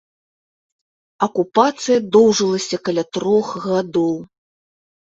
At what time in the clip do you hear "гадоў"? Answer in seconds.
3.69-4.15